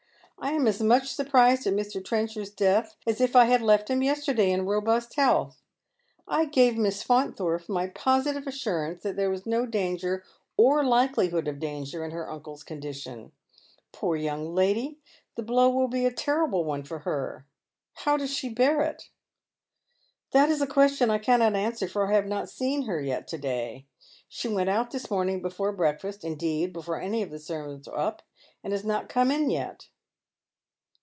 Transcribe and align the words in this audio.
I 0.43 0.53
am 0.53 0.65
as 0.65 0.81
much 0.81 1.13
sur 1.13 1.25
prised 1.25 1.67
at 1.67 1.75
Mr. 1.75 2.03
Trenchard's 2.03 2.49
death 2.49 2.95
as 3.05 3.21
if 3.21 3.35
I 3.35 3.45
had 3.45 3.61
left 3.61 3.91
him 3.91 4.01
yesterday 4.01 4.51
in 4.51 4.65
The 4.65 4.81
Passing 4.81 5.11
Sell. 5.13 5.55
891 6.23 6.25
robnst 6.25 6.27
health. 6.27 6.27
I 6.27 6.45
gave 6.45 6.77
Miss 6.79 7.03
Faunthorpe 7.03 7.69
my 7.69 7.85
positive 7.87 8.47
assurance 8.47 9.03
that 9.03 9.15
there 9.15 9.29
was 9.29 9.45
no 9.45 9.67
danger, 9.67 10.23
or 10.57 10.83
likelihood 10.83 11.47
of 11.47 11.59
danger 11.59 12.03
in 12.03 12.09
her 12.09 12.25
imcle'a 12.25 12.65
condition. 12.65 13.33
Poor 13.91 14.15
young 14.15 14.55
lady! 14.55 14.97
The 15.35 15.43
blow 15.43 15.69
will 15.69 15.87
be 15.87 16.07
a 16.07 16.11
terrible 16.11 16.63
one 16.63 16.81
for 16.85 16.99
her. 16.99 17.45
How 17.93 18.17
docs 18.17 18.31
she 18.31 18.49
bear 18.49 18.81
it?'' 18.81 19.11
"That 20.31 20.49
is 20.49 20.59
a 20.59 20.65
question 20.65 21.11
I 21.11 21.19
cannot 21.19 21.53
answer, 21.55 21.87
for 21.87 22.07
I 22.09 22.15
have 22.15 22.25
not 22.25 22.49
seen 22.49 22.83
her 22.87 23.21
to 23.21 23.37
day. 23.37 23.85
She 24.27 24.47
went 24.47 24.71
out 24.71 24.89
this 24.89 25.11
morning 25.11 25.43
before 25.43 25.71
breakfast— 25.71 26.23
indeed, 26.25 26.73
before 26.73 26.99
any 26.99 27.21
of 27.21 27.29
the 27.29 27.37
servants 27.39 27.87
were 27.87 27.99
up— 27.99 28.23
and 28.63 28.73
has 28.73 28.83
not 28.83 29.07
come 29.07 29.29
in 29.29 29.51
yet." 29.51 29.89